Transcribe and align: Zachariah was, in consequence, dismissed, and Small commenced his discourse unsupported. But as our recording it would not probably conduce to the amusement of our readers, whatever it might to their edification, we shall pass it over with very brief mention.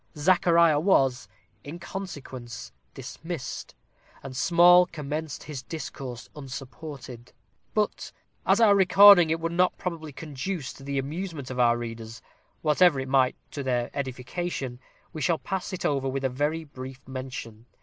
Zachariah 0.17 0.79
was, 0.79 1.27
in 1.63 1.77
consequence, 1.77 2.71
dismissed, 2.95 3.75
and 4.23 4.35
Small 4.35 4.87
commenced 4.87 5.43
his 5.43 5.61
discourse 5.61 6.27
unsupported. 6.35 7.33
But 7.75 8.11
as 8.43 8.59
our 8.59 8.73
recording 8.73 9.29
it 9.29 9.39
would 9.39 9.51
not 9.51 9.77
probably 9.77 10.11
conduce 10.11 10.73
to 10.73 10.83
the 10.83 10.97
amusement 10.97 11.51
of 11.51 11.59
our 11.59 11.77
readers, 11.77 12.23
whatever 12.63 12.99
it 12.99 13.09
might 13.09 13.35
to 13.51 13.61
their 13.61 13.91
edification, 13.93 14.79
we 15.13 15.21
shall 15.21 15.37
pass 15.37 15.71
it 15.71 15.85
over 15.85 16.09
with 16.09 16.23
very 16.23 16.63
brief 16.63 17.07
mention. 17.07 17.67